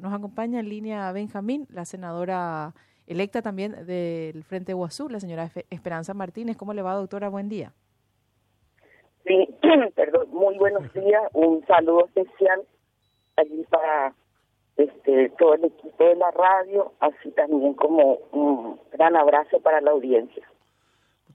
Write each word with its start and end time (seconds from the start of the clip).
Nos 0.00 0.12
acompaña 0.12 0.60
en 0.60 0.68
línea 0.68 1.10
Benjamín, 1.12 1.66
la 1.70 1.84
senadora 1.84 2.74
electa 3.06 3.42
también 3.42 3.86
del 3.86 4.44
Frente 4.44 4.72
Guazú, 4.72 5.08
la 5.08 5.20
señora 5.20 5.50
Esperanza 5.70 6.14
Martínez. 6.14 6.56
¿Cómo 6.56 6.74
le 6.74 6.82
va, 6.82 6.94
doctora? 6.94 7.28
Buen 7.28 7.48
día. 7.48 7.72
Sí, 9.26 9.48
perdón, 9.94 10.28
muy 10.30 10.56
buenos 10.58 10.92
días. 10.92 11.22
Un 11.32 11.64
saludo 11.66 12.06
especial 12.06 12.62
allí 13.36 13.64
para 13.70 14.14
este 14.76 15.30
todo 15.38 15.54
el 15.54 15.64
equipo 15.64 16.04
de 16.04 16.16
la 16.16 16.30
radio, 16.30 16.92
así 17.00 17.30
también 17.32 17.74
como 17.74 18.18
un 18.32 18.78
gran 18.92 19.16
abrazo 19.16 19.60
para 19.60 19.80
la 19.80 19.90
audiencia. 19.90 20.46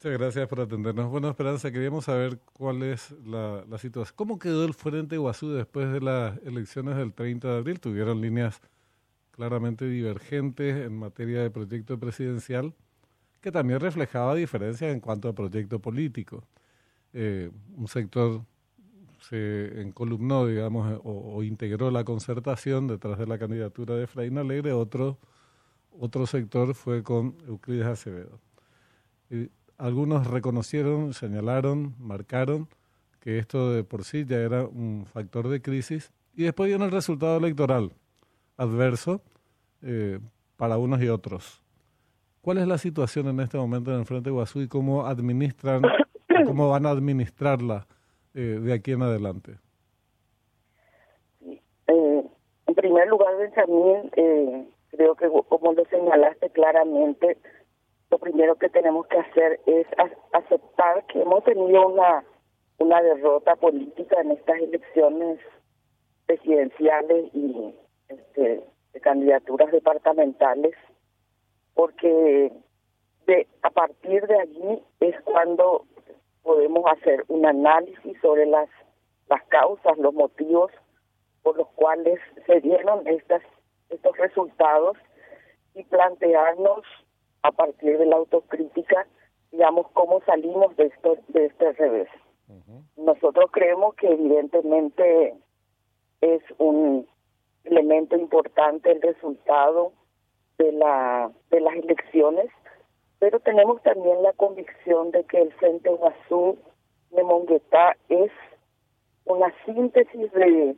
Muchas 0.04 0.20
gracias 0.20 0.50
por 0.50 0.60
atendernos. 0.60 1.10
Bueno, 1.10 1.30
Esperanza, 1.30 1.72
queríamos 1.72 2.04
saber 2.04 2.38
cuál 2.52 2.84
es 2.84 3.12
la, 3.26 3.64
situación. 3.78 4.14
¿Cómo 4.18 4.38
quedó 4.38 4.66
el 4.66 4.74
Frente 4.74 5.16
Guazú 5.16 5.52
después 5.52 5.94
de 5.94 6.02
las 6.02 6.38
elecciones 6.44 6.98
del 6.98 7.14
30 7.14 7.48
de 7.48 7.58
abril? 7.58 7.80
Tuvieron 7.80 8.20
líneas 8.20 8.60
claramente 9.32 9.86
divergentes 9.86 10.76
en 10.86 11.00
materia 11.00 11.42
de 11.42 11.50
proyecto 11.50 11.98
presidencial, 11.98 12.74
que 13.40 13.50
también 13.50 13.80
reflejaba 13.80 14.36
diferencias 14.36 14.92
en 14.92 15.00
cuanto 15.00 15.30
a 15.30 15.34
proyecto 15.34 15.80
político. 15.80 16.44
Eh, 17.14 17.50
un 17.78 17.88
sector 17.88 18.42
se 19.22 19.84
encolumnó, 19.84 20.46
digamos, 20.48 21.00
o, 21.06 21.42
integró 21.44 21.92
la 21.92 22.04
concertación 22.04 22.90
detrás 22.90 23.18
de 23.20 23.26
la 23.26 23.40
candidatura 23.40 23.96
de 23.96 24.04
Efraín 24.04 24.38
Alegre, 24.38 24.74
otro, 24.74 25.18
otro 25.98 26.28
sector 26.28 26.76
fue 26.76 27.04
con 27.04 27.38
Euclides 27.48 27.88
Acevedo. 27.88 28.42
Algunos 29.78 30.28
reconocieron, 30.28 31.14
señalaron, 31.14 31.96
marcaron 32.00 32.68
que 33.20 33.38
esto 33.38 33.72
de 33.72 33.84
por 33.84 34.04
sí 34.04 34.26
ya 34.26 34.38
era 34.38 34.64
un 34.66 35.06
factor 35.06 35.48
de 35.48 35.62
crisis 35.62 36.12
y 36.36 36.44
después 36.44 36.68
viene 36.68 36.86
el 36.86 36.92
resultado 36.92 37.38
electoral 37.38 37.92
adverso 38.58 39.22
eh, 39.82 40.20
para 40.58 40.78
unos 40.78 41.02
y 41.02 41.10
otros. 41.10 41.64
¿Cuál 42.42 42.58
es 42.58 42.68
la 42.68 42.78
situación 42.78 43.28
en 43.30 43.40
este 43.40 43.58
momento 43.58 43.92
en 43.92 44.00
el 44.00 44.06
Frente 44.06 44.30
Guazú 44.30 44.62
y 44.62 44.68
cómo 44.68 45.06
administran, 45.06 45.82
cómo 46.46 46.70
van 46.70 46.86
a 46.86 46.90
administrarla 46.90 47.88
eh, 48.34 48.60
de 48.62 48.74
aquí 48.74 48.92
en 48.92 49.02
adelante? 49.02 49.54
Eh, 51.88 52.24
en 52.68 52.76
primer 52.76 53.08
lugar, 53.08 53.38
Benjamín, 53.38 54.12
eh, 54.18 54.68
creo 54.92 55.16
que 55.16 55.30
como 55.48 55.72
lo 55.72 55.86
señalaste 55.86 56.50
claramente, 56.50 57.38
lo 58.14 58.20
primero 58.20 58.56
que 58.58 58.70
tenemos 58.70 59.08
que 59.08 59.18
hacer 59.18 59.60
es 59.66 59.88
aceptar 60.34 61.04
que 61.08 61.20
hemos 61.20 61.44
tenido 61.46 61.88
una, 61.88 62.24
una 62.78 63.02
derrota 63.02 63.56
política 63.56 64.22
en 64.22 64.34
estas 64.34 64.60
elecciones 64.60 65.40
presidenciales 66.28 67.34
y 67.34 67.74
este, 68.10 68.64
de 68.94 69.02
candidaturas 69.02 69.72
departamentales, 69.72 70.76
porque 71.74 72.54
de 73.26 73.48
a 73.64 73.72
partir 73.72 74.28
de 74.28 74.40
allí 74.40 74.84
es 75.00 75.20
cuando 75.22 75.88
podemos 76.44 76.86
hacer 76.92 77.26
un 77.30 77.48
análisis 77.48 78.16
sobre 78.22 78.46
las, 78.46 78.70
las 79.28 79.42
causas, 79.46 79.98
los 79.98 80.14
motivos 80.14 80.72
por 81.42 81.58
los 81.58 81.68
cuales 81.70 82.20
se 82.46 82.62
dieron 82.62 83.08
estas, 83.08 83.42
estos 83.90 84.16
resultados 84.18 84.98
y 85.74 85.84
plantearnos 85.86 86.84
a 87.44 87.52
partir 87.52 87.98
de 87.98 88.06
la 88.06 88.16
autocrítica, 88.16 89.08
digamos, 89.52 89.88
cómo 89.94 90.22
salimos 90.26 90.76
de, 90.78 90.86
esto, 90.86 91.18
de 91.30 91.46
este 91.46 91.72
revés. 91.74 92.10
Nosotros 92.98 93.50
creemos 93.52 93.96
que 93.96 94.08
evidentemente 94.08 95.36
es 96.22 96.42
un 96.58 97.08
elemento 97.64 98.18
importante 98.18 98.92
el 98.92 99.02
resultado 99.02 99.94
de 100.58 100.72
la 100.74 101.32
de 101.50 101.62
las 101.62 101.76
elecciones 101.76 102.50
pero 103.24 103.40
tenemos 103.40 103.82
también 103.84 104.22
la 104.22 104.34
convicción 104.34 105.12
de 105.12 105.24
que 105.24 105.40
el 105.40 105.54
Frente 105.54 105.90
Guazú 105.90 106.58
de 107.12 107.24
Monguetá 107.24 107.96
es 108.10 108.30
una 109.24 109.48
síntesis 109.64 110.30
de 110.34 110.76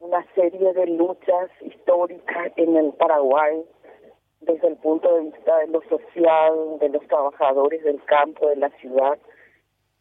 una 0.00 0.24
serie 0.34 0.72
de 0.72 0.86
luchas 0.86 1.50
históricas 1.60 2.52
en 2.56 2.74
el 2.74 2.94
Paraguay 2.94 3.62
desde 4.40 4.68
el 4.68 4.76
punto 4.76 5.14
de 5.14 5.24
vista 5.24 5.58
de 5.58 5.68
lo 5.68 5.82
social, 5.82 6.78
de 6.80 6.88
los 6.88 7.06
trabajadores 7.06 7.82
del 7.82 8.02
campo, 8.04 8.48
de 8.48 8.56
la 8.56 8.70
ciudad, 8.78 9.18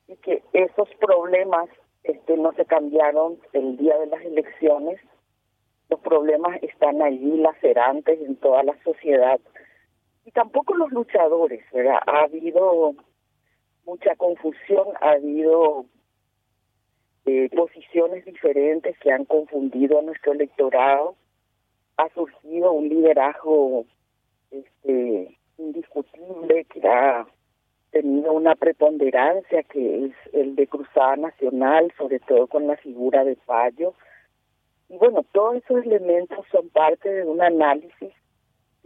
y 0.08 0.16
que 0.18 0.44
esos 0.53 0.90
problemas 1.00 1.70
este, 2.03 2.38
no 2.38 2.53
se 2.53 2.66
cambiaron 2.66 3.40
el 3.53 3.78
día 3.78 3.98
de 3.98 4.08
las 4.08 4.22
elecciones, 4.22 5.00
los 5.90 6.00
problemas 6.02 6.62
están 6.62 7.02
allí 7.02 7.38
lacerantes 7.38 8.20
en 8.22 8.36
toda 8.38 8.64
la 8.64 8.78
sociedad. 8.84 9.40
Y 10.25 10.31
tampoco 10.31 10.75
los 10.75 10.92
luchadores, 10.92 11.64
¿verdad? 11.72 12.00
Ha 12.06 12.24
habido 12.24 12.94
mucha 13.86 14.16
confusión, 14.16 14.88
ha 15.02 15.12
habido 15.12 15.86
eh, 17.25 17.50
posiciones 17.56 18.25
diferentes 18.25 18.98
que 19.00 19.12
han 19.12 19.25
confundido 19.25 20.00
a 20.00 20.02
nuestro 20.02 20.34
electorado, 20.34 21.16
ha 21.96 22.09
surgido 22.09 22.74
un 22.74 22.90
liderazgo 22.90 23.86
este, 24.52 25.38
indiscutible 25.58 26.66
que 26.66 26.88
ha 26.88 27.25
tenido 27.91 28.34
una 28.34 28.56
preponderancia 28.56 29.63
que 29.63 30.06
es 30.06 30.13
el 30.34 30.56
de 30.56 30.68
Cruzada 30.68 31.16
Nacional, 31.16 31.91
sobre 31.97 32.19
todo 32.19 32.47
con 32.47 32.68
la 32.68 32.78
figura 32.78 33.24
de 33.24 33.36
Fallo. 33.38 33.94
Y 34.90 34.97
bueno, 34.97 35.25
todos 35.31 35.56
esos 35.57 35.86
elementos 35.86 36.46
son 36.52 36.69
parte 36.69 37.09
de 37.09 37.25
un 37.25 37.41
análisis 37.41 38.13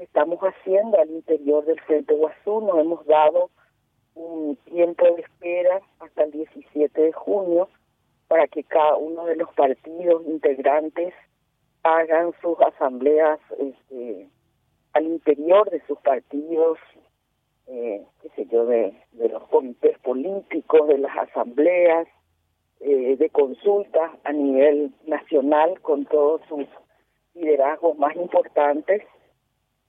estamos 0.04 0.40
haciendo 0.40 1.00
al 1.00 1.10
interior 1.10 1.66
del 1.66 1.80
Frente 1.82 2.14
Guazú. 2.14 2.62
Nos 2.62 2.80
hemos 2.80 3.06
dado 3.06 3.52
un 4.16 4.58
tiempo 4.66 5.06
de 5.06 5.22
espera 5.22 5.82
hasta 6.00 6.24
el 6.24 6.32
17 6.32 7.02
de 7.02 7.12
junio 7.14 7.70
para 8.28 8.48
que 8.48 8.64
cada 8.64 8.96
uno 8.96 9.26
de 9.26 9.36
los 9.36 9.54
partidos 9.54 10.26
integrantes 10.26 11.14
hagan 11.84 12.34
sus 12.42 12.60
asambleas 12.62 13.40
este, 13.60 14.28
al 14.94 15.06
interior 15.06 15.70
de 15.70 15.82
sus 15.88 16.00
partidos, 16.00 16.78
eh, 17.68 18.04
qué 18.22 18.30
sé 18.36 18.46
yo, 18.52 18.66
de, 18.66 18.94
los 19.14 19.48
comités 19.48 19.98
políticos, 20.00 20.88
de 20.88 20.98
las 20.98 21.18
asambleas, 21.18 22.08
eh, 22.80 23.16
de 23.18 23.30
consultas 23.30 24.12
a 24.24 24.32
nivel 24.32 24.92
nacional 25.06 25.80
con 25.82 26.06
todos 26.06 26.42
sus 26.50 26.66
liderazgos 27.34 27.98
más 27.98 28.16
importantes 28.16 29.04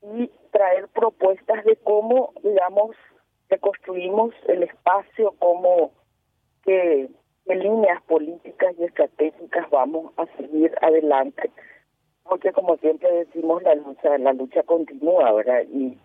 y 0.03 0.31
traer 0.51 0.89
propuestas 0.89 1.65
de 1.65 1.77
cómo, 1.77 2.33
digamos, 2.43 2.97
reconstruimos 3.49 4.35
el 4.49 4.63
espacio, 4.65 5.35
cómo, 5.39 5.93
qué, 6.65 7.09
líneas 7.47 8.03
políticas 8.05 8.75
y 8.79 8.85
estratégicas 8.85 9.69
vamos 9.71 10.13
a 10.17 10.27
seguir 10.37 10.73
adelante. 10.81 11.51
Porque 12.25 12.53
como 12.53 12.77
siempre 12.77 13.11
decimos, 13.13 13.63
la 13.63 13.75
lucha, 13.75 14.19
la 14.19 14.33
lucha 14.33 14.63
continúa, 14.63 15.33
¿verdad? 15.33 15.63
Y 15.73 15.99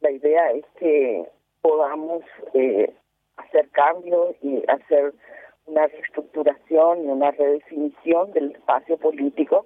la 0.00 0.10
idea 0.10 0.50
es 0.52 0.64
que 0.78 1.26
podamos 1.62 2.22
eh, 2.52 2.92
hacer 3.36 3.68
cambios 3.70 4.36
y 4.42 4.62
hacer 4.68 5.14
una 5.66 5.86
reestructuración 5.86 7.04
y 7.04 7.08
una 7.08 7.30
redefinición 7.30 8.32
del 8.32 8.52
espacio 8.52 8.98
político 8.98 9.64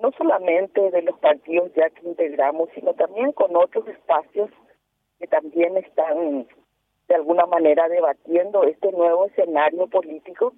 no 0.00 0.12
solamente 0.12 0.90
de 0.90 1.02
los 1.02 1.18
partidos 1.18 1.72
ya 1.74 1.90
que 1.90 2.06
integramos, 2.06 2.68
sino 2.74 2.94
también 2.94 3.32
con 3.32 3.54
otros 3.56 3.86
espacios 3.88 4.50
que 5.18 5.26
también 5.26 5.76
están 5.76 6.46
de 7.08 7.14
alguna 7.14 7.46
manera 7.46 7.88
debatiendo 7.88 8.62
este 8.64 8.92
nuevo 8.92 9.26
escenario 9.26 9.86
político 9.88 10.52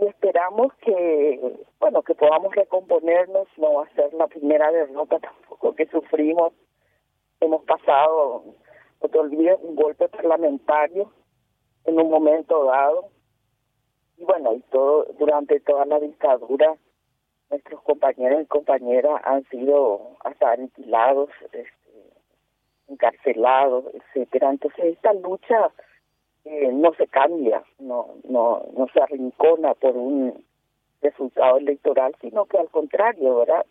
y 0.00 0.06
esperamos 0.06 0.72
que 0.84 1.56
bueno 1.80 2.02
que 2.02 2.14
podamos 2.14 2.54
recomponernos 2.54 3.48
no 3.56 3.74
va 3.74 3.84
a 3.84 3.94
ser 3.94 4.12
la 4.14 4.26
primera 4.26 4.70
derrota 4.70 5.18
tampoco 5.18 5.74
que 5.74 5.86
sufrimos 5.86 6.52
hemos 7.40 7.64
pasado 7.64 8.44
no 9.02 9.08
te 9.08 9.18
un 9.18 9.76
golpe 9.76 10.08
parlamentario 10.08 11.12
en 11.84 12.00
un 12.00 12.10
momento 12.10 12.64
dado 12.64 13.10
y 14.16 14.24
bueno 14.24 14.54
y 14.54 14.60
todo 14.70 15.06
durante 15.18 15.60
toda 15.60 15.84
la 15.86 16.00
dictadura 16.00 16.76
nuestros 17.50 17.82
compañeros 17.82 18.42
y 18.42 18.46
compañeras 18.46 19.20
han 19.24 19.44
sido 19.48 20.16
hasta 20.24 20.52
aniquilados, 20.52 21.30
este, 21.44 21.68
encarcelados, 22.88 23.84
etcétera. 23.94 24.50
Entonces 24.50 24.84
esta 24.84 25.12
lucha 25.14 25.70
eh, 26.44 26.70
no 26.72 26.92
se 26.94 27.06
cambia, 27.06 27.62
no, 27.78 28.14
no, 28.28 28.62
no 28.76 28.86
se 28.92 29.00
arrincona 29.00 29.74
por 29.74 29.96
un 29.96 30.44
resultado 31.02 31.58
electoral, 31.58 32.14
sino 32.20 32.46
que 32.46 32.58
al 32.58 32.68
contrario, 32.68 33.36
¿verdad? 33.36 33.66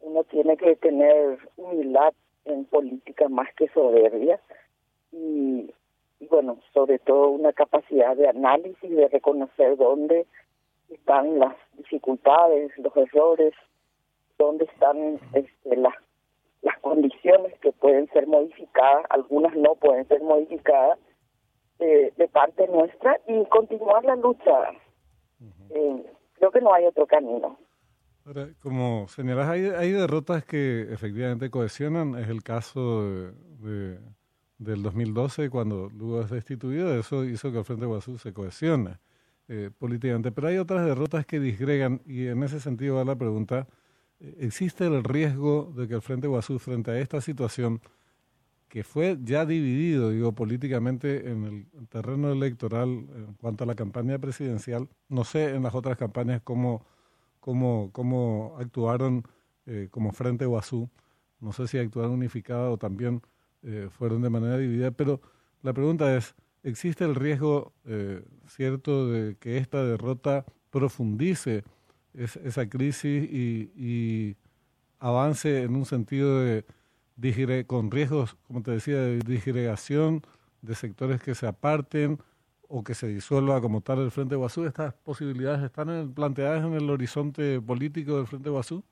Uno 0.00 0.24
tiene 0.24 0.56
que 0.56 0.76
tener 0.76 1.38
humildad 1.56 2.12
en 2.44 2.64
política 2.64 3.28
más 3.28 3.52
que 3.54 3.68
soberbia 3.68 4.40
y, 5.12 5.70
bueno, 6.30 6.58
sobre 6.72 6.98
todo 6.98 7.28
una 7.28 7.52
capacidad 7.52 8.16
de 8.16 8.28
análisis, 8.28 8.90
de 8.90 9.08
reconocer 9.08 9.76
dónde 9.76 10.26
están 10.88 11.38
las 11.38 11.54
dificultades, 11.74 12.72
los 12.78 12.96
errores, 12.96 13.54
dónde 14.38 14.64
están 14.64 15.20
este, 15.34 15.76
las, 15.76 15.94
las 16.62 16.78
condiciones 16.78 17.58
que 17.60 17.72
pueden 17.72 18.08
ser 18.08 18.26
modificadas, 18.26 19.04
algunas 19.10 19.54
no 19.56 19.74
pueden 19.74 20.06
ser 20.08 20.22
modificadas 20.22 20.98
de, 21.78 22.12
de 22.16 22.28
parte 22.28 22.66
nuestra 22.68 23.18
y 23.26 23.44
continuar 23.46 24.04
la 24.04 24.16
lucha. 24.16 24.70
Eh, 25.70 26.06
creo 26.34 26.50
que 26.50 26.60
no 26.60 26.72
hay 26.72 26.86
otro 26.86 27.06
camino. 27.06 27.58
Ahora, 28.24 28.48
como 28.60 29.06
señalas, 29.08 29.48
hay, 29.48 29.66
hay 29.66 29.92
derrotas 29.92 30.44
que 30.44 30.82
efectivamente 30.92 31.50
cohesionan. 31.50 32.14
Es 32.18 32.28
el 32.28 32.42
caso 32.42 33.02
de, 33.02 33.98
del 34.58 34.82
2012, 34.82 35.48
cuando 35.48 35.88
Lugo 35.88 36.20
es 36.20 36.30
destituido. 36.30 36.94
Eso 36.98 37.24
hizo 37.24 37.50
que 37.52 37.58
el 37.58 37.64
Frente 37.64 37.86
Guazú 37.86 38.18
se 38.18 38.32
cohesione 38.34 38.98
eh, 39.48 39.70
políticamente. 39.78 40.30
Pero 40.30 40.48
hay 40.48 40.58
otras 40.58 40.84
derrotas 40.84 41.24
que 41.24 41.40
disgregan, 41.40 42.02
y 42.04 42.26
en 42.26 42.42
ese 42.42 42.60
sentido 42.60 42.96
va 42.96 43.04
la 43.04 43.16
pregunta: 43.16 43.66
eh, 44.20 44.36
¿existe 44.40 44.84
el 44.84 45.04
riesgo 45.04 45.72
de 45.74 45.88
que 45.88 45.94
el 45.94 46.02
Frente 46.02 46.26
Guazú, 46.28 46.58
frente 46.58 46.90
a 46.90 46.98
esta 46.98 47.22
situación, 47.22 47.80
que 48.68 48.84
fue 48.84 49.18
ya 49.22 49.46
dividido, 49.46 50.10
digo, 50.10 50.32
políticamente 50.32 51.30
en 51.30 51.44
el 51.44 51.88
terreno 51.88 52.30
electoral 52.30 52.88
en 52.88 53.34
cuanto 53.40 53.64
a 53.64 53.66
la 53.66 53.74
campaña 53.74 54.18
presidencial. 54.18 54.88
No 55.08 55.24
sé 55.24 55.54
en 55.54 55.62
las 55.62 55.74
otras 55.74 55.96
campañas 55.96 56.42
cómo, 56.44 56.84
cómo, 57.40 57.90
cómo 57.92 58.56
actuaron 58.58 59.24
eh, 59.66 59.88
como 59.90 60.12
Frente 60.12 60.44
Guazú. 60.44 60.90
No 61.40 61.52
sé 61.52 61.66
si 61.66 61.78
actuaron 61.78 62.12
unificada 62.12 62.70
o 62.70 62.76
también 62.76 63.22
eh, 63.62 63.88
fueron 63.90 64.22
de 64.22 64.30
manera 64.30 64.58
dividida, 64.58 64.90
pero 64.90 65.20
la 65.62 65.72
pregunta 65.72 66.14
es, 66.16 66.34
¿existe 66.62 67.04
el 67.04 67.14
riesgo 67.14 67.72
eh, 67.86 68.22
cierto 68.46 69.08
de 69.08 69.36
que 69.36 69.56
esta 69.56 69.82
derrota 69.82 70.44
profundice 70.70 71.64
esa 72.14 72.68
crisis 72.68 73.24
y 73.30 74.36
avance 74.98 75.62
en 75.62 75.76
un 75.76 75.84
sentido 75.86 76.40
de 76.40 76.64
con 77.66 77.90
riesgos, 77.90 78.36
como 78.46 78.62
te 78.62 78.72
decía, 78.72 78.96
de 78.96 79.18
disgregación, 79.18 80.22
de 80.62 80.74
sectores 80.74 81.22
que 81.22 81.34
se 81.34 81.46
aparten 81.46 82.18
o 82.68 82.84
que 82.84 82.94
se 82.94 83.08
disuelva 83.08 83.60
como 83.60 83.80
tal 83.80 84.00
el 84.00 84.10
Frente 84.10 84.36
Guazú? 84.36 84.66
¿Estas 84.66 84.94
posibilidades 84.94 85.62
están 85.62 86.12
planteadas 86.14 86.64
en 86.64 86.74
el 86.74 86.88
horizonte 86.90 87.60
político 87.60 88.16
del 88.16 88.26
Frente 88.26 88.50
Guazú? 88.50 88.82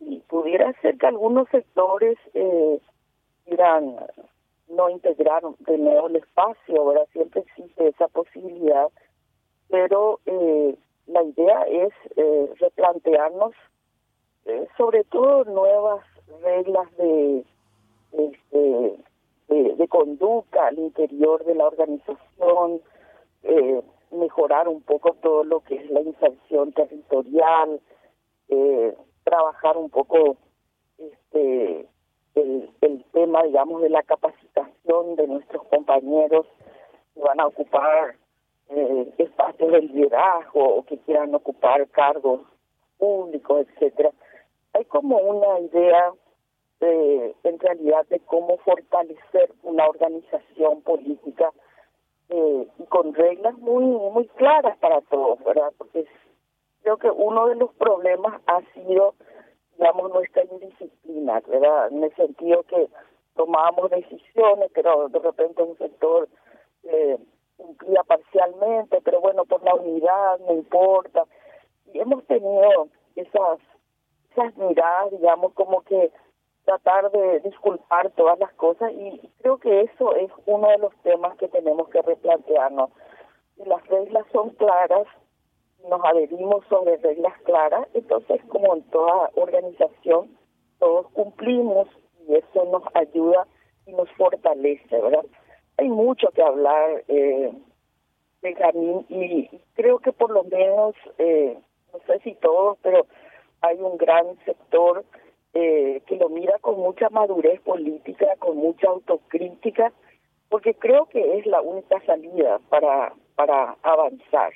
Y 0.00 0.18
pudiera 0.20 0.72
ser 0.80 0.98
que 0.98 1.06
algunos 1.06 1.48
sectores 1.48 2.18
eh, 2.34 2.80
no 4.68 4.88
integrar 4.90 5.42
de 5.60 5.78
nuevo 5.78 6.08
el 6.08 6.16
espacio, 6.16 6.86
¿verdad? 6.86 7.06
Siempre 7.12 7.42
existe 7.42 7.88
esa 7.88 8.08
posibilidad, 8.08 8.88
pero 9.68 10.20
eh, 10.26 10.76
la 11.06 11.22
idea 11.22 11.62
es 11.62 11.92
eh, 12.16 12.50
replantearnos 12.58 13.52
eh, 14.46 14.66
sobre 14.76 15.04
todo 15.04 15.44
nuevas 15.44 16.04
reglas 16.40 16.96
de, 16.96 17.44
este, 18.12 18.96
de, 19.48 19.88
conducta 19.88 20.68
al 20.68 20.78
interior 20.78 21.44
de 21.44 21.54
la 21.54 21.66
organización, 21.66 22.80
eh, 23.42 23.82
mejorar 24.10 24.68
un 24.68 24.82
poco 24.82 25.14
todo 25.22 25.44
lo 25.44 25.60
que 25.60 25.76
es 25.76 25.90
la 25.90 26.00
inserción 26.00 26.72
territorial, 26.72 27.80
eh, 28.48 28.96
trabajar 29.24 29.76
un 29.76 29.90
poco 29.90 30.36
este 30.98 31.88
el, 32.34 32.70
el 32.80 33.04
tema, 33.12 33.42
digamos, 33.42 33.82
de 33.82 33.90
la 33.90 34.02
capacitación 34.02 35.16
de 35.16 35.26
nuestros 35.26 35.64
compañeros 35.64 36.46
que 37.14 37.20
van 37.20 37.40
a 37.40 37.46
ocupar 37.46 38.16
eh, 38.70 39.12
espacios 39.18 39.72
de 39.72 39.82
liderazgo 39.82 40.76
o 40.76 40.82
que 40.84 40.98
quieran 40.98 41.34
ocupar 41.34 41.86
cargos 41.88 42.40
públicos, 42.98 43.66
etcétera. 43.68 44.12
Hay 44.72 44.84
como 44.86 45.18
una 45.18 45.60
idea 45.60 46.12
en 46.86 47.58
realidad 47.58 48.06
de 48.08 48.20
cómo 48.20 48.58
fortalecer 48.58 49.52
una 49.62 49.86
organización 49.86 50.82
política 50.82 51.52
eh, 52.28 52.66
con 52.88 53.14
reglas 53.14 53.56
muy 53.58 53.84
muy 53.84 54.26
claras 54.36 54.76
para 54.78 55.00
todos, 55.02 55.42
¿verdad? 55.44 55.72
Porque 55.78 56.06
creo 56.82 56.96
que 56.96 57.10
uno 57.10 57.46
de 57.46 57.56
los 57.56 57.72
problemas 57.74 58.40
ha 58.46 58.60
sido, 58.74 59.14
digamos, 59.78 60.12
nuestra 60.12 60.44
indisciplina, 60.44 61.40
¿verdad? 61.46 61.88
En 61.92 62.02
el 62.02 62.14
sentido 62.16 62.62
que 62.64 62.88
tomábamos 63.34 63.90
decisiones, 63.90 64.70
pero 64.74 65.08
de 65.08 65.18
repente 65.18 65.62
un 65.62 65.76
sector 65.78 66.28
eh, 66.84 67.18
cumplía 67.56 68.02
parcialmente, 68.02 69.00
pero 69.02 69.20
bueno, 69.20 69.44
por 69.44 69.62
la 69.62 69.74
unidad 69.74 70.38
no 70.40 70.54
importa. 70.54 71.24
Y 71.92 72.00
hemos 72.00 72.24
tenido 72.26 72.88
esas, 73.16 73.58
esas 74.30 74.56
miradas, 74.56 75.10
digamos, 75.12 75.52
como 75.54 75.82
que 75.82 76.10
tratar 76.64 77.10
de 77.10 77.40
disculpar 77.40 78.10
todas 78.10 78.38
las 78.38 78.52
cosas 78.54 78.92
y 78.92 79.20
creo 79.40 79.58
que 79.58 79.82
eso 79.82 80.14
es 80.16 80.30
uno 80.46 80.68
de 80.68 80.78
los 80.78 80.94
temas 81.02 81.36
que 81.36 81.48
tenemos 81.48 81.88
que 81.88 82.02
replantearnos. 82.02 82.90
Las 83.56 83.86
reglas 83.88 84.24
son 84.32 84.50
claras, 84.50 85.06
nos 85.88 86.04
adherimos 86.04 86.64
sobre 86.68 86.96
reglas 86.98 87.34
claras, 87.42 87.86
entonces 87.94 88.40
como 88.48 88.76
en 88.76 88.82
toda 88.90 89.30
organización, 89.34 90.36
todos 90.78 91.08
cumplimos 91.12 91.88
y 92.26 92.36
eso 92.36 92.64
nos 92.64 92.82
ayuda 92.94 93.46
y 93.86 93.92
nos 93.92 94.10
fortalece, 94.12 95.00
¿verdad? 95.00 95.24
Hay 95.78 95.88
mucho 95.88 96.28
que 96.28 96.42
hablar, 96.42 97.04
eh, 97.08 97.52
Benjamín, 98.40 99.04
y 99.08 99.48
creo 99.74 99.98
que 99.98 100.12
por 100.12 100.30
lo 100.30 100.44
menos, 100.44 100.94
eh, 101.18 101.58
no 101.92 101.98
sé 102.06 102.20
si 102.20 102.34
todos, 102.36 102.78
pero 102.82 103.06
hay 103.60 103.78
un 103.80 103.96
gran 103.96 104.36
sector 104.44 105.04
eh, 105.54 106.02
que 106.06 106.16
lo 106.16 106.28
mira 106.28 106.58
con 106.60 106.78
mucha 106.78 107.08
madurez 107.10 107.60
política, 107.60 108.26
con 108.38 108.56
mucha 108.56 108.88
autocrítica, 108.88 109.92
porque 110.48 110.74
creo 110.74 111.06
que 111.06 111.38
es 111.38 111.46
la 111.46 111.60
única 111.60 112.00
salida 112.04 112.58
para, 112.68 113.14
para 113.34 113.76
avanzar. 113.82 114.52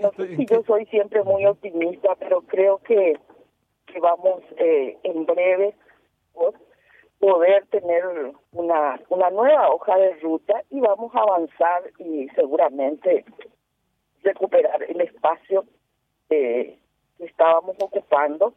no 0.00 0.12
sé 0.12 0.36
si 0.36 0.46
yo 0.46 0.62
soy 0.64 0.86
siempre 0.86 1.22
muy 1.22 1.46
optimista, 1.46 2.14
pero 2.16 2.42
creo 2.42 2.78
que, 2.78 3.18
que 3.86 4.00
vamos 4.00 4.42
eh, 4.58 4.96
en 5.02 5.26
breve 5.26 5.74
poder 7.18 7.66
tener 7.68 8.04
una, 8.52 9.00
una 9.08 9.30
nueva 9.30 9.70
hoja 9.70 9.96
de 9.96 10.14
ruta 10.16 10.62
y 10.70 10.80
vamos 10.80 11.14
a 11.14 11.20
avanzar 11.20 11.82
y 11.98 12.28
seguramente 12.30 13.24
recuperar 14.22 14.82
el 14.82 15.00
espacio 15.00 15.64
eh, 16.30 16.78
que 17.16 17.24
estábamos 17.24 17.76
ocupando 17.80 18.54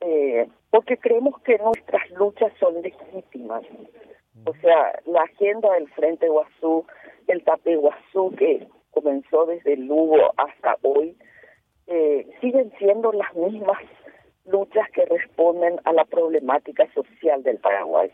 eh, 0.00 0.48
porque 0.70 0.96
creemos 0.96 1.40
que 1.42 1.58
nuestras 1.58 2.08
luchas 2.10 2.52
son 2.60 2.80
legítimas. 2.82 3.64
O 4.44 4.54
sea, 4.60 5.00
la 5.06 5.22
agenda 5.22 5.72
del 5.72 5.88
Frente 5.90 6.28
Guazú, 6.28 6.86
el 7.26 7.42
Tape 7.44 7.76
Guazú, 7.76 8.34
que 8.36 8.68
comenzó 8.90 9.46
desde 9.46 9.76
Lugo 9.76 10.32
hasta 10.36 10.76
hoy, 10.82 11.16
eh, 11.86 12.28
siguen 12.40 12.72
siendo 12.78 13.12
las 13.12 13.34
mismas 13.34 13.78
luchas 14.44 14.88
que 14.92 15.04
responden 15.06 15.80
a 15.84 15.92
la 15.92 16.04
problemática 16.04 16.86
social 16.92 17.42
del 17.42 17.58
Paraguay. 17.58 18.10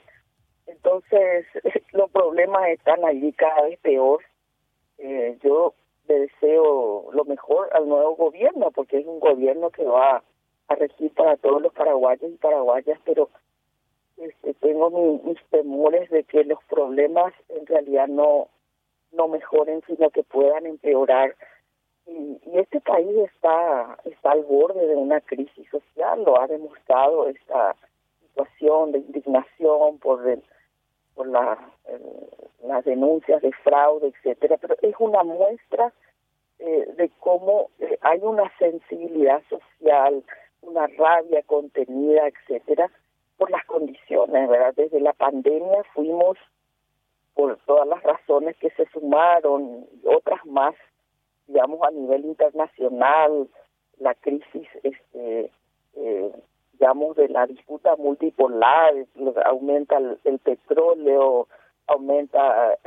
Entonces, 0.67 1.47
los 1.93 2.11
problemas 2.11 2.69
están 2.69 3.05
allí 3.05 3.33
cada 3.33 3.63
vez 3.63 3.79
peor. 3.81 4.23
Eh, 4.99 5.39
yo 5.43 5.75
deseo 6.07 7.11
lo 7.13 7.25
mejor 7.25 7.69
al 7.73 7.89
nuevo 7.89 8.17
gobierno, 8.17 8.71
porque 8.71 8.99
es 8.99 9.07
un 9.07 9.21
gobierno 9.21 9.71
que 9.71 9.85
va 9.85 10.23
a 10.69 10.75
regir 10.75 11.13
para 11.15 11.37
todos 11.37 11.61
los 11.61 11.73
paraguayos 11.73 12.31
y 12.31 12.37
paraguayas, 12.37 12.99
pero 13.05 13.29
este, 14.17 14.55
tengo 14.55 14.91
mis 15.25 15.43
temores 15.51 16.09
de 16.11 16.25
que 16.25 16.45
los 16.45 16.63
problemas 16.65 17.33
en 17.49 17.67
realidad 17.67 18.09
no 18.09 18.49
no 19.13 19.29
mejoren, 19.29 19.81
sino 19.87 20.11
que 20.11 20.25
puedan 20.25 20.67
empeorar. 20.67 21.37
Y, 22.07 22.41
y 22.47 22.59
este 22.59 22.81
país 22.81 23.17
está 23.33 23.97
está 24.05 24.33
al 24.33 24.43
borde 24.45 24.87
de 24.87 24.97
una 24.97 25.21
crisis 25.21 25.69
social, 25.71 26.25
lo 26.25 26.41
ha 26.41 26.47
demostrado 26.47 27.29
esta 27.29 27.77
situación 28.21 28.93
de 28.93 28.99
indignación 28.99 29.99
por 29.99 30.29
el, 30.29 30.43
por 31.15 31.29
la, 31.29 31.59
las 32.65 32.85
denuncias 32.85 33.41
de 33.43 33.53
fraude, 33.63 34.09
etcétera, 34.09 34.57
pero 34.61 34.77
es 34.83 34.95
una 34.99 35.23
muestra 35.23 35.93
eh, 36.59 36.87
de 36.97 37.11
cómo 37.21 37.71
eh, 37.79 37.99
hay 38.01 38.21
una 38.23 38.51
sensibilidad 38.59 39.43
social, 39.49 40.23
una 40.67 40.87
rabia 40.87 41.43
contenida, 41.43 42.29
etcétera, 42.29 42.91
por 43.37 43.51
las 43.51 43.65
condiciones, 43.67 44.49
¿verdad? 44.49 44.75
Desde 44.77 45.01
la 45.01 45.13
pandemia 45.13 45.83
fuimos 45.95 46.39
por 47.35 47.59
todas 47.67 47.87
las 47.89 48.03
razones 48.03 48.57
que 48.59 48.71
se 48.71 48.87
sumaron 48.91 49.87
y 50.03 50.07
otras 50.07 50.45
más, 50.47 50.75
digamos 51.47 51.81
a 51.83 51.91
nivel 51.91 52.25
internacional, 52.25 53.49
la 53.99 54.15
crisis, 54.15 54.69
este, 54.83 55.51
eh, 55.97 56.33
digamos 56.73 57.17
de 57.17 57.29
la 57.29 57.47
disputa 57.47 57.97
multipolar, 57.97 58.95
aumenta 59.45 59.99
el, 60.25 60.39
petróleo, 60.39 61.49
aumenta 61.87 62.79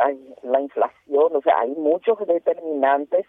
la 0.44 0.62
inflación, 0.62 1.36
o 1.36 1.42
sea, 1.42 1.60
hay 1.60 1.72
muchos 1.72 2.18
determinantes 2.26 3.26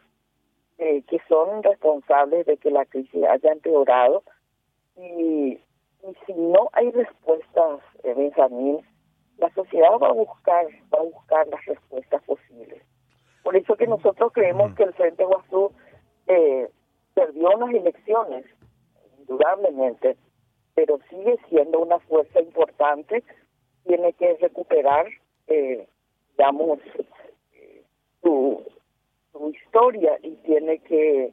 eh, 0.78 1.02
que 1.09 1.21
son 1.28 1.62
responsables 1.62 2.47
de 2.47 2.57
que 2.57 2.71
la 2.71 2.85
crisis 2.85 3.25
haya 3.25 3.52
empeorado 3.52 4.23
Y, 4.99 5.59
si 6.26 6.33
no 6.33 6.71
hay 6.73 6.90
respuestas, 6.90 7.81
eh, 8.02 8.14
Benjamín, 8.14 8.81
la 9.37 9.52
sociedad 9.55 9.90
va 10.02 10.09
a 10.09 10.12
buscar, 10.12 10.67
va 10.93 11.00
a 11.00 11.02
buscar 11.02 11.47
las 11.49 11.64
respuestas 11.64 12.23
posibles. 12.25 12.83
Por 13.43 13.57
eso 13.57 13.76
que 13.76 13.87
nosotros 13.87 14.33
creemos 14.33 14.75
que 14.75 14.85
el 14.85 14.95
Frente 14.95 15.25
Guazú 15.25 15.73
eh, 16.26 16.69
perdió 17.14 17.50
unas 17.50 17.75
elecciones, 17.75 18.47
indudablemente, 19.19 20.17
pero 20.75 20.99
sigue 21.11 21.38
siendo 21.49 21.81
una 21.81 21.99
fuerza 22.00 22.40
importante, 22.40 23.23
tiene 23.85 24.12
que 24.14 24.37
recuperar, 24.40 25.07
eh, 25.47 25.88
digamos, 26.37 26.78
su, 28.23 28.64
su 29.33 29.49
historia 29.50 30.19
y 30.23 30.33
tiene 30.37 30.78
que 30.81 31.33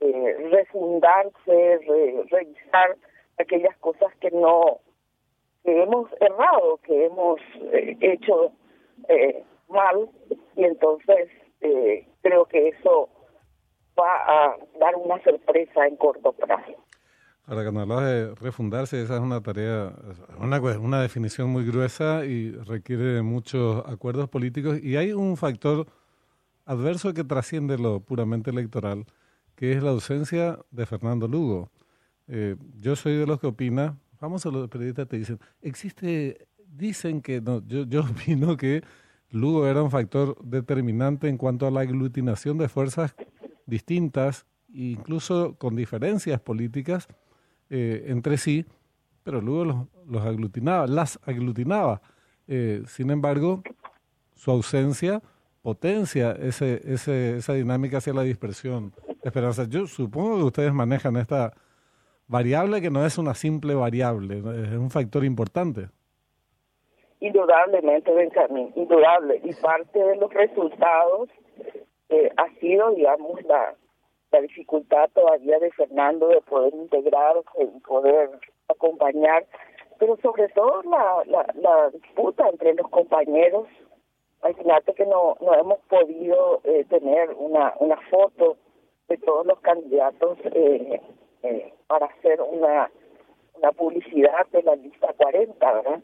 eh, 0.00 0.48
refundarse, 0.50 1.78
revisar 2.30 2.96
aquellas 3.38 3.76
cosas 3.78 4.12
que 4.20 4.30
no 4.30 4.80
que 5.64 5.82
hemos 5.82 6.08
errado, 6.20 6.78
que 6.84 7.06
hemos 7.06 7.40
eh, 7.72 7.96
hecho 8.00 8.52
eh, 9.08 9.42
mal 9.68 10.08
y 10.54 10.64
entonces 10.64 11.28
eh, 11.60 12.06
creo 12.22 12.44
que 12.46 12.68
eso 12.68 13.08
va 13.98 14.14
a 14.28 14.56
dar 14.78 14.94
una 14.94 15.22
sorpresa 15.24 15.86
en 15.86 15.96
corto 15.96 16.32
plazo. 16.32 16.72
Ahora, 17.46 17.62
cuando 17.62 17.80
hablas 17.80 18.10
de 18.10 18.34
refundarse, 18.36 19.02
esa 19.02 19.14
es 19.14 19.20
una 19.20 19.40
tarea, 19.40 19.92
una, 20.40 20.60
una 20.60 21.02
definición 21.02 21.50
muy 21.50 21.64
gruesa 21.64 22.24
y 22.24 22.52
requiere 22.52 23.04
de 23.04 23.22
muchos 23.22 23.84
acuerdos 23.86 24.28
políticos. 24.28 24.78
Y 24.82 24.96
hay 24.96 25.12
un 25.12 25.36
factor 25.36 25.86
adverso 26.64 27.14
que 27.14 27.22
trasciende 27.22 27.78
lo 27.78 28.00
puramente 28.00 28.50
electoral, 28.50 29.04
que 29.56 29.72
es 29.72 29.82
la 29.82 29.90
ausencia 29.90 30.58
de 30.70 30.86
Fernando 30.86 31.26
Lugo. 31.26 31.70
Eh, 32.28 32.56
yo 32.76 32.94
soy 32.94 33.16
de 33.16 33.26
los 33.26 33.40
que 33.40 33.46
opina, 33.46 33.98
vamos 34.20 34.44
a 34.46 34.50
los 34.50 34.68
periodistas 34.68 35.08
te 35.08 35.18
dicen, 35.18 35.40
existe, 35.62 36.46
dicen 36.68 37.22
que, 37.22 37.40
no, 37.40 37.66
yo, 37.66 37.84
yo 37.84 38.02
opino 38.10 38.56
que 38.56 38.82
Lugo 39.30 39.66
era 39.66 39.82
un 39.82 39.90
factor 39.90 40.36
determinante 40.44 41.28
en 41.28 41.36
cuanto 41.36 41.66
a 41.66 41.70
la 41.70 41.80
aglutinación 41.80 42.58
de 42.58 42.68
fuerzas 42.68 43.16
distintas, 43.64 44.46
incluso 44.72 45.56
con 45.56 45.74
diferencias 45.74 46.40
políticas 46.40 47.08
eh, 47.70 48.04
entre 48.08 48.38
sí, 48.38 48.66
pero 49.22 49.40
Lugo 49.40 49.64
los, 49.64 49.76
los 50.06 50.24
aglutinaba, 50.24 50.86
las 50.86 51.18
aglutinaba. 51.24 52.00
Eh, 52.46 52.82
sin 52.86 53.10
embargo, 53.10 53.62
su 54.34 54.50
ausencia 54.50 55.22
potencia 55.62 56.30
ese, 56.32 56.80
ese, 56.84 57.38
esa 57.38 57.54
dinámica 57.54 57.98
hacia 57.98 58.12
la 58.12 58.22
dispersión. 58.22 58.92
Esperanza, 59.22 59.64
yo 59.68 59.86
supongo 59.86 60.36
que 60.36 60.44
ustedes 60.44 60.72
manejan 60.72 61.16
esta 61.16 61.52
variable 62.28 62.80
que 62.80 62.90
no 62.90 63.04
es 63.04 63.18
una 63.18 63.34
simple 63.34 63.74
variable, 63.74 64.38
es 64.38 64.76
un 64.76 64.90
factor 64.90 65.24
importante. 65.24 65.88
Indudablemente, 67.20 68.12
Benjamín, 68.12 68.72
indudable. 68.76 69.40
Y 69.44 69.54
parte 69.54 69.98
de 69.98 70.16
los 70.16 70.32
resultados 70.32 71.28
eh, 72.08 72.30
ha 72.36 72.48
sido, 72.60 72.90
digamos, 72.90 73.42
la, 73.44 73.74
la 74.32 74.40
dificultad 74.40 75.08
todavía 75.14 75.58
de 75.58 75.70
Fernando 75.72 76.28
de 76.28 76.40
poder 76.42 76.74
integrar 76.74 77.36
y 77.58 77.80
poder 77.80 78.30
acompañar, 78.68 79.46
pero 79.98 80.16
sobre 80.18 80.48
todo 80.50 80.82
la, 80.82 81.22
la, 81.26 81.46
la 81.54 81.90
disputa 81.90 82.48
entre 82.48 82.74
los 82.74 82.88
compañeros 82.90 83.66
imagínate 84.42 84.94
que 84.94 85.06
no, 85.06 85.36
no 85.40 85.54
hemos 85.54 85.78
podido 85.88 86.60
eh, 86.64 86.84
tener 86.88 87.30
una, 87.34 87.74
una 87.80 87.96
foto 88.10 88.56
de 89.08 89.16
todos 89.18 89.46
los 89.46 89.60
candidatos 89.60 90.38
eh, 90.44 91.00
eh, 91.42 91.74
para 91.86 92.06
hacer 92.06 92.40
una, 92.40 92.90
una 93.54 93.72
publicidad 93.72 94.46
de 94.52 94.62
la 94.62 94.76
lista 94.76 95.12
40, 95.16 95.72
¿verdad? 95.72 96.00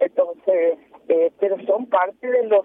Entonces, 0.00 0.78
pero 1.38 1.56
son 1.66 1.86
parte 1.86 2.26
de 2.26 2.44
los 2.44 2.64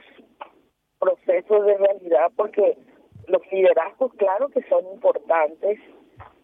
procesos 1.00 1.66
de 1.66 1.78
realidad 1.78 2.32
porque 2.36 2.78
los 3.28 3.42
liderazgos, 3.52 4.14
claro 4.14 4.50
que 4.50 4.62
son 4.70 4.86
importantes 4.94 5.80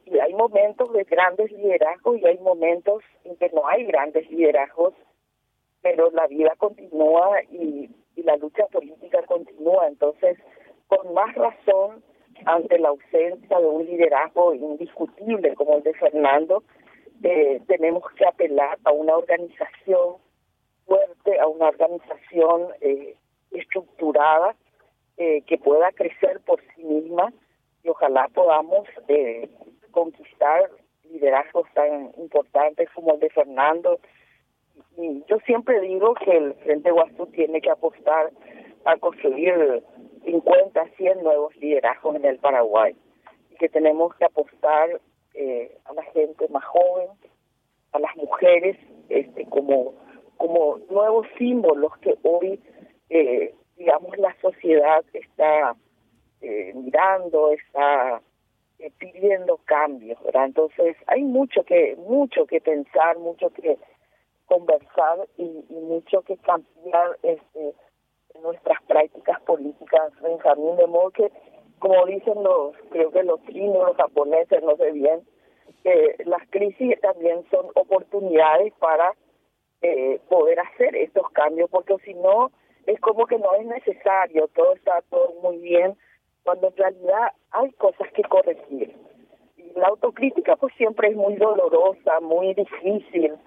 y 0.06 0.20
hay 0.20 0.34
momentos 0.34 0.92
de 0.94 1.04
grandes 1.04 1.52
liderazgos 1.52 2.18
y 2.18 2.26
hay 2.26 2.38
momentos 2.40 3.04
en 3.24 3.36
que 3.38 3.50
no 3.50 3.68
hay 3.68 3.86
grandes 3.86 4.30
liderazgos, 4.30 4.94
pero 5.82 6.12
la 6.12 6.28
vida 6.28 6.54
continúa 6.58 7.42
y 7.44 7.90
y 8.16 8.24
la 8.24 8.38
lucha 8.38 8.66
política 8.68 9.24
continúa. 9.24 9.88
Entonces, 9.88 10.38
con 10.88 11.14
más 11.14 11.34
razón, 11.36 12.04
ante 12.46 12.80
la 12.80 12.90
ausencia 12.90 13.60
de 13.60 13.66
un 13.66 13.86
liderazgo 13.86 14.54
indiscutible 14.54 15.54
como 15.56 15.78
el 15.78 15.84
de 15.84 15.94
Fernando, 15.94 16.64
eh, 17.24 17.62
tenemos 17.68 18.04
que 18.14 18.26
apelar 18.26 18.80
a 18.84 18.92
una 18.92 19.16
organización 19.16 20.18
fuerte, 20.86 21.40
a 21.40 21.48
una 21.48 21.68
organización 21.68 22.70
eh, 22.82 23.16
estructurada 23.52 24.56
eh, 25.18 25.42
que 25.44 25.58
pueda 25.58 25.92
crecer 25.92 26.40
por 26.46 26.60
sí 26.76 26.84
misma 26.84 27.32
y 27.84 27.90
ojalá 27.90 28.28
podamos 28.34 28.88
conquistar 29.92 30.70
liderazgos 31.12 31.68
tan 31.74 32.12
importantes 32.18 32.90
como 32.96 33.14
el 33.14 33.20
de 33.20 33.30
Fernando. 33.30 34.00
Y 34.98 35.24
yo 35.28 35.38
siempre 35.46 35.80
digo 35.82 36.14
que 36.16 36.32
el 36.32 36.54
Frente 36.56 36.92
Guazú 36.92 37.28
tiene 37.28 37.62
que 37.62 37.70
apostar 37.70 38.32
a 38.86 38.98
construir 38.98 39.84
50, 40.26 40.86
100 40.98 41.24
nuevos 41.24 41.56
liderazgos 41.58 42.16
en 42.16 42.26
el 42.26 42.38
Paraguay 42.38 42.96
y 43.50 43.56
que 43.56 43.70
tenemos 43.70 44.16
que 44.16 44.26
apostar 44.26 45.02
eh, 45.34 45.78
a 45.86 45.94
la 45.94 46.04
gente 46.04 46.48
más 46.50 46.64
joven, 46.66 47.08
a 47.94 48.00
las 48.00 48.16
mujeres, 48.16 48.78
este, 49.10 49.46
como 49.46 49.94
como 50.42 50.80
nuevos 50.90 51.28
símbolos 51.38 51.96
que 52.00 52.18
hoy, 52.24 52.60
eh, 53.12 53.54
digamos, 53.78 54.18
la 54.18 54.36
sociedad 54.42 55.06
está 55.14 55.76
eh, 56.42 56.72
mirando, 56.74 57.52
está 57.52 58.22
pidiendo 58.98 59.60
cambios, 59.66 60.20
¿verdad? 60.24 60.46
Entonces 60.46 60.98
hay 61.06 61.22
mucho 61.22 61.64
que 61.64 61.96
mucho 61.98 62.48
que 62.48 62.60
pensar, 62.60 63.20
mucho 63.20 63.52
que 63.52 63.78
conversar 64.48 65.28
y, 65.38 65.64
mucho 65.70 66.24
que 66.24 66.36
cambiar 66.38 67.20
este, 67.22 67.76
en 68.34 68.42
nuestras 68.42 68.82
prácticas 68.84 69.42
políticas, 69.42 70.12
Benjamín, 70.22 70.76
de 70.78 70.88
modo 70.88 71.12
que, 71.12 71.32
como 71.80 72.06
dicen 72.06 72.44
los, 72.44 72.76
creo 72.92 73.12
que 73.12 73.24
los 73.24 73.42
chinos, 73.46 73.88
los 73.88 73.98
japoneses, 73.98 74.64
no 74.64 74.76
sé 74.78 74.92
bien, 74.92 75.22
que 75.84 76.16
las 76.26 76.48
crisis 76.50 77.00
también 77.02 77.44
son 77.50 77.68
oportunidades 77.76 78.74
para 78.80 79.14
eh, 79.82 80.20
poder 80.30 80.60
hacer 80.60 80.96
estos 80.96 81.30
cambios, 81.32 81.70
porque 81.70 81.96
si 82.06 82.14
no, 82.14 82.52
es 82.86 83.00
como 83.00 83.26
que 83.26 83.38
no 83.38 83.54
es 83.56 83.66
necesario, 83.66 84.48
todo 84.50 84.74
está 84.74 85.02
todo 85.10 85.34
muy 85.42 85.58
bien, 85.58 85.96
cuando 86.44 86.68
en 86.68 86.78
realidad 86.78 87.32
hay 87.52 87.72
cosas 87.74 88.12
que 88.14 88.24
corregir. 88.24 88.96
Y 89.58 89.80
la 89.80 89.88
autocrítica 89.88 90.56
pues 90.56 90.74
siempre 90.76 91.10
es 91.10 91.16
muy 91.16 91.36
dolorosa, 91.36 92.20
muy 92.20 92.54
difícil, 92.54 93.38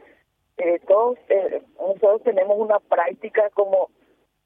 eh, 0.57 0.81
todos 0.87 1.19
eh, 1.29 1.63
nosotros 1.79 2.23
tenemos 2.23 2.57
una 2.59 2.79
práctica 2.79 3.51
como 3.51 3.91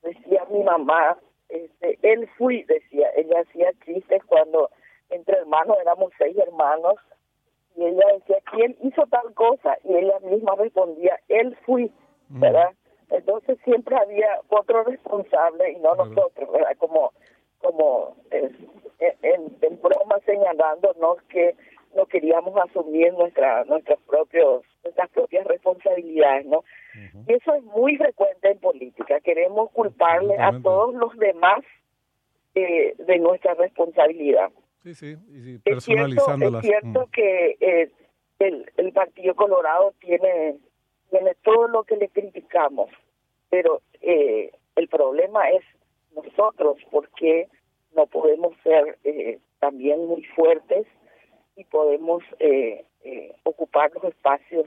decía 0.03 0.45
mi 0.51 0.63
mamá 0.63 1.19
este 1.49 1.99
él 2.03 2.29
fui 2.37 2.63
decía 2.65 3.09
ella 3.17 3.41
hacía 3.41 3.73
chistes 3.85 4.23
cuando 4.25 4.71
entre 5.11 5.39
hermanos 5.39 5.77
éramos 5.81 6.13
seis 6.19 6.37
hermanos 6.37 6.97
y 7.77 7.85
ella 7.85 8.05
decía 8.15 8.37
quién 8.53 8.77
hizo 8.83 9.07
tal 9.07 9.33
cosa 9.35 9.79
y 9.85 9.95
ella 9.97 10.19
misma 10.21 10.55
respondía 10.57 11.19
él 11.29 11.57
fui 11.65 11.93
mm. 12.29 12.41
verdad 12.41 12.71
entonces 13.11 13.59
siempre 13.65 13.97
había 13.97 14.41
otro 14.49 14.85
responsable 14.85 15.73
y 15.73 15.77
no 15.77 15.95
nosotros 15.95 16.53
verdad 16.53 16.77
como 16.79 17.13
como 17.61 18.17
eh, 18.31 18.51
en, 19.01 19.57
en 19.63 19.81
broma 19.81 20.19
señalándonos 20.27 21.23
que 21.25 21.57
no 21.95 22.07
queríamos 22.07 22.55
asumir 22.57 23.13
nuestra 23.15 23.65
nuestros 23.65 23.99
propios 24.03 24.63
nuestras 24.99 25.11
propias 25.11 25.47
responsabilidades, 25.47 26.47
¿no? 26.47 26.65
Y 27.27 27.33
eso 27.33 27.55
es 27.55 27.63
muy 27.65 27.97
frecuente 27.97 28.51
en 28.51 28.59
política. 28.59 29.21
Queremos 29.21 29.71
culparle 29.71 30.37
a 30.39 30.53
todos 30.61 30.95
los 30.95 31.17
demás 31.17 31.61
eh, 32.55 32.95
de 32.99 33.19
nuestra 33.19 33.55
responsabilidad. 33.55 34.51
Sí, 34.83 34.95
sí, 34.95 35.17
y 35.29 35.61
Es 35.65 35.85
cierto, 35.85 36.59
es 36.59 36.63
cierto 36.63 37.07
mm. 37.07 37.11
que 37.11 37.57
eh, 37.61 37.91
el, 38.39 38.71
el 38.77 38.93
Partido 38.93 39.35
Colorado 39.35 39.95
tiene, 40.01 40.57
tiene 41.11 41.35
todo 41.43 41.69
lo 41.69 41.85
que 41.85 41.97
le 41.97 42.09
criticamos, 42.09 42.91
pero 43.51 43.83
eh, 44.01 44.51
el 44.77 44.89
problema 44.89 45.51
es 45.51 45.63
nosotros, 46.15 46.79
porque 46.91 47.49
no 47.95 48.07
podemos 48.07 48.55
ser 48.63 48.99
eh, 49.05 49.39
también 49.61 50.07
muy 50.07 50.25
fuertes 50.37 50.87
y 51.57 51.65
podemos 51.65 52.23
eh, 52.39 52.85
eh, 53.05 53.33
ocupar 53.45 53.91
los 53.95 54.05
espacios 54.05 54.67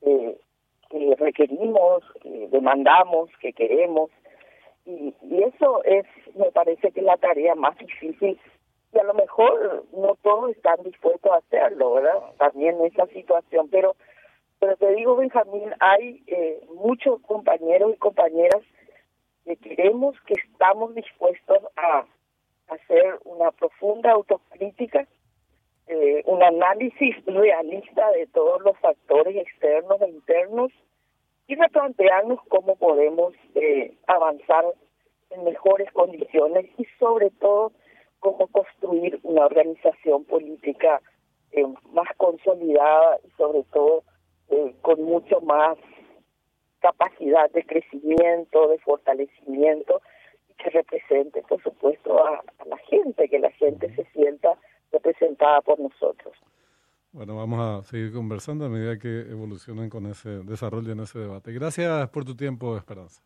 que 0.00 1.14
requerimos, 1.18 2.02
que 2.22 2.48
demandamos, 2.48 3.30
que 3.40 3.52
queremos. 3.52 4.10
Y, 4.86 5.14
eso 5.44 5.84
es, 5.84 6.06
me 6.34 6.50
parece 6.50 6.90
que 6.92 7.00
es 7.00 7.06
la 7.06 7.16
tarea 7.16 7.54
más 7.54 7.76
difícil 7.78 8.38
y 8.92 8.98
a 8.98 9.02
lo 9.02 9.14
mejor 9.14 9.84
no 9.92 10.16
todos 10.22 10.50
están 10.50 10.82
dispuestos 10.82 11.30
a 11.30 11.36
hacerlo, 11.36 11.94
¿verdad? 11.94 12.22
También 12.38 12.80
esa 12.84 13.06
situación, 13.08 13.68
pero 13.70 13.94
pero 14.60 14.76
te 14.76 14.92
digo, 14.94 15.16
Benjamín, 15.16 15.72
hay 15.78 16.22
eh, 16.26 16.60
muchos 16.74 17.20
compañeros 17.22 17.92
y 17.94 17.98
compañeras 17.98 18.62
que 19.44 19.56
queremos, 19.56 20.16
que 20.26 20.34
estamos 20.34 20.94
dispuestos 20.94 21.58
a 21.76 22.04
hacer 22.68 23.18
una 23.24 23.52
profunda 23.52 24.12
autocrítica, 24.12 25.06
eh, 25.88 26.22
un 26.26 26.42
análisis 26.42 27.16
realista 27.26 28.10
de 28.12 28.26
todos 28.26 28.60
los 28.62 28.78
factores 28.78 29.36
externos 29.36 30.00
e 30.02 30.08
internos 30.08 30.72
y 31.46 31.54
replantearnos 31.54 32.40
cómo 32.48 32.76
podemos 32.76 33.34
eh, 33.54 33.94
avanzar 34.06 34.64
en 35.30 35.44
mejores 35.44 35.90
condiciones 35.92 36.66
y 36.76 36.84
sobre 36.98 37.30
todo 37.30 37.72
cómo 38.20 38.46
construir 38.48 39.18
una 39.22 39.46
organización 39.46 40.24
política 40.24 41.00
eh, 41.52 41.64
más 41.92 42.08
consolidada 42.16 43.18
y 43.26 43.30
sobre 43.36 43.62
todo 43.64 44.02
eh, 44.50 44.74
con 44.82 45.02
mucho 45.02 45.40
más 45.40 45.78
capacidad 46.80 47.50
de 47.50 47.64
crecimiento, 47.64 48.68
de 48.68 48.78
fortalecimiento 48.78 50.00
y 50.48 50.54
que 50.54 50.70
represente, 50.70 51.42
por 51.42 51.62
supuesto, 51.62 52.24
a, 52.24 52.42
la 52.66 52.76
gente, 52.78 53.28
que 53.28 53.38
la 53.38 53.50
gente 53.52 53.94
se 53.94 54.04
sienta 54.12 54.56
por 55.64 55.78
nosotros. 55.78 56.34
Bueno, 57.12 57.36
vamos 57.36 57.60
a 57.60 57.88
seguir 57.88 58.12
conversando 58.12 58.66
a 58.66 58.68
medida 58.68 58.98
que 58.98 59.20
evolucionen 59.30 59.88
con 59.88 60.06
ese 60.06 60.28
desarrollo 60.44 60.92
en 60.92 61.00
ese 61.00 61.18
debate. 61.18 61.52
Gracias 61.52 62.08
por 62.10 62.24
tu 62.24 62.36
tiempo, 62.36 62.76
Esperanza. 62.76 63.22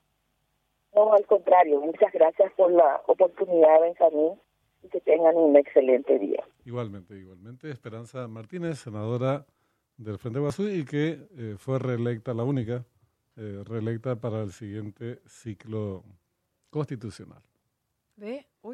No, 0.95 1.13
al 1.13 1.27
contrario, 1.27 1.81
muchas 1.81 2.13
gracias 2.13 2.53
por 2.55 2.71
la 2.71 3.03
oportunidad, 3.07 3.81
Benjamín, 3.81 4.41
y 4.83 4.89
que 4.89 5.01
tengan 5.01 5.37
un 5.37 5.57
excelente 5.57 6.19
día. 6.19 6.45
Igualmente, 6.65 7.17
igualmente. 7.17 7.71
Esperanza 7.71 8.29
Martínez, 8.29 8.79
senadora 8.79 9.45
del 9.97 10.19
Frente 10.19 10.39
Guasú 10.39 10.69
y 10.69 10.85
que 10.85 11.19
eh, 11.37 11.55
fue 11.59 11.79
reelecta, 11.79 12.35
la 12.35 12.45
única 12.45 12.85
eh, 13.37 13.63
reelecta 13.65 14.17
para 14.17 14.43
el 14.43 14.53
siguiente 14.53 15.21
ciclo 15.27 16.05
constitucional. 16.71 17.43
¿Ve? 18.17 18.47